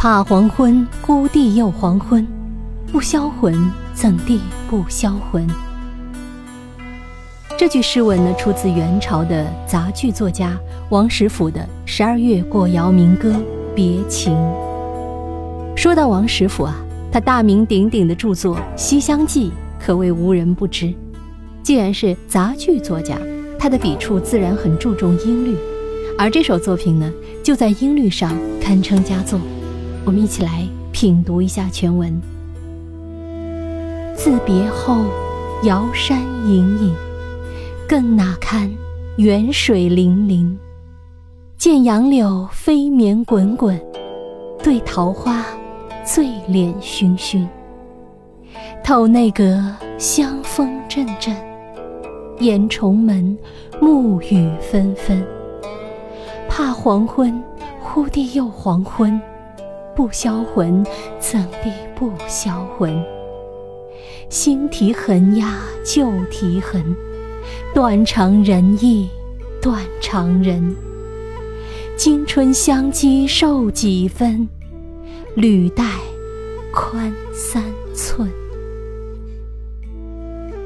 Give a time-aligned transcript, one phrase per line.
[0.00, 2.24] 怕黄昏，孤地又黄昏，
[2.92, 3.52] 不销魂，
[3.92, 4.40] 怎地
[4.70, 5.44] 不销魂？
[7.58, 10.56] 这句诗文呢，出自元朝的杂剧作家
[10.90, 13.32] 王实甫的《十二月过姚明歌·
[13.74, 14.32] 别情》。
[15.76, 16.76] 说到王实甫啊，
[17.10, 19.50] 他大名鼎鼎的著作《西厢记》
[19.84, 20.94] 可谓无人不知。
[21.60, 23.18] 既然是杂剧作家，
[23.58, 25.56] 他的笔触自然很注重音律，
[26.16, 27.12] 而这首作品呢，
[27.42, 29.40] 就在音律上堪称佳作。
[30.04, 32.20] 我们一起来品读一下全文。
[34.14, 35.04] 自别后，
[35.62, 36.94] 瑶山隐隐，
[37.88, 38.70] 更哪堪
[39.18, 40.56] 远水粼粼。
[41.56, 43.80] 见杨柳飞绵滚滚，
[44.62, 45.44] 对桃花
[46.04, 47.46] 醉脸醺醺。
[48.82, 51.36] 透内阁香风阵阵，
[52.38, 53.36] 掩重门
[53.80, 55.22] 暮雨纷纷。
[56.48, 57.42] 怕黄昏，
[57.80, 59.20] 忽地又黄昏。
[59.98, 60.84] 不销魂，
[61.18, 63.04] 怎地不销魂？
[64.30, 66.94] 新啼痕呀，旧啼痕，
[67.74, 69.08] 断肠人意，
[69.60, 70.76] 断肠人。
[71.96, 74.48] 今春香积瘦几分？
[75.34, 75.84] 履带
[76.72, 78.30] 宽三寸。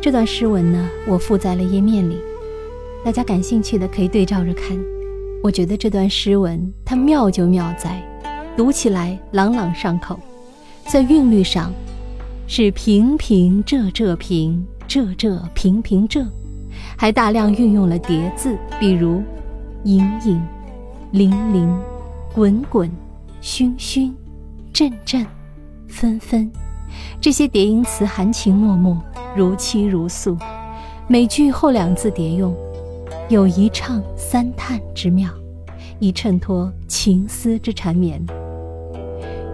[0.00, 2.18] 这段诗文呢，我附在了页面里，
[3.04, 4.76] 大家感兴趣的可以对照着看。
[5.40, 8.04] 我觉得这段诗文它妙就妙在。
[8.56, 10.18] 读起来朗朗上口，
[10.86, 11.72] 在韵律上
[12.46, 16.26] 是平平仄仄平仄仄平平仄，
[16.96, 19.22] 还大量运用了叠字，比如
[19.84, 20.40] 隐隐、
[21.12, 21.74] 零零、
[22.34, 22.90] 滚滚、
[23.40, 24.14] 熏熏、
[24.72, 25.24] 阵阵、
[25.88, 26.50] 纷纷，
[27.20, 29.00] 这些叠音词含情脉脉，
[29.34, 30.36] 如泣如诉。
[31.08, 32.54] 每句后两字叠用，
[33.28, 35.30] 有一唱三叹之妙，
[35.98, 38.20] 以衬托情思之缠绵。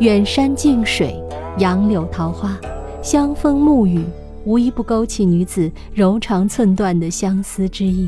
[0.00, 1.19] 远山近水，
[1.56, 2.55] 杨柳桃花，
[3.02, 4.05] 香风沐雨，
[4.44, 8.06] 无一不勾起女子柔肠寸断的相思之意。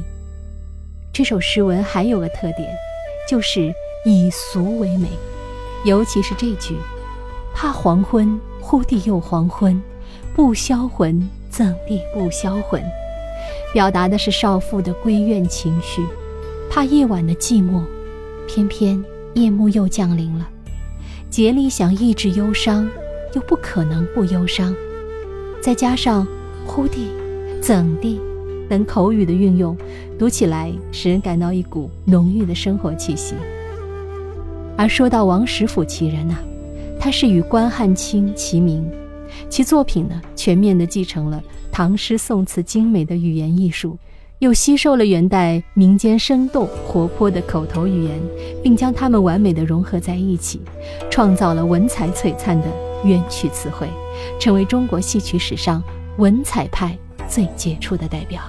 [1.15, 2.69] 这首诗文还有个特点，
[3.27, 3.73] 就是
[4.05, 5.09] 以俗为美，
[5.87, 6.77] 尤其是这句
[7.57, 9.81] “怕黄昏，忽地又黄昏，
[10.35, 12.83] 不销魂，怎地不销魂”，
[13.73, 16.05] 表达的是少妇的闺怨情绪，
[16.69, 17.83] 怕夜晚的寂寞，
[18.47, 19.03] 偏偏
[19.33, 20.47] 夜幕又降临了。
[21.31, 22.89] 竭力想抑制忧伤，
[23.35, 24.75] 又不可能不忧伤。
[25.61, 26.27] 再加上
[26.67, 27.09] “忽地
[27.61, 28.21] ”“怎地”
[28.69, 29.77] 等口语的运用，
[30.19, 33.35] 读起来使人感到一股浓郁的生活气息。
[34.77, 36.37] 而说到王实甫其人呐，
[36.99, 38.89] 他是与关汉卿齐名，
[39.51, 43.99] 其作品呢全面地继承了唐诗宋词精美的语言艺术。
[44.41, 48.21] 又吸收了元代民间生动活泼的口头语言，
[48.63, 50.61] 并将它们完美的融合在一起，
[51.11, 52.67] 创造了文采璀璨的
[53.05, 53.89] 元曲词汇，
[54.39, 55.83] 成为中国戏曲史上
[56.19, 56.97] 文采派
[57.29, 58.41] 最杰出的代表。